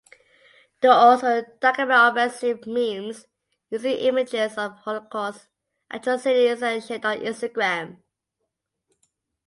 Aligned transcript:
They 0.81 0.87
also 0.87 1.43
document 1.59 2.11
offensive 2.15 2.65
memes 2.65 3.27
using 3.69 3.97
images 3.97 4.57
of 4.57 4.71
Holocaust 4.79 5.47
atrocities 5.91 6.63
and 6.63 6.83
shared 6.83 7.05
on 7.05 7.19
Instagram. 7.19 8.01